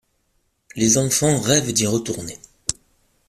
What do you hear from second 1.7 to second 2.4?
d'y retourner.